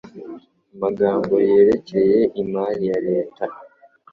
[0.75, 3.43] amagambo yerekeye imari ya leta